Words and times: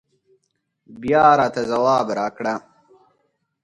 بيا 1.01 1.25
راته 1.39 1.61
ځواب 1.71 2.07
راکړه 2.19 2.53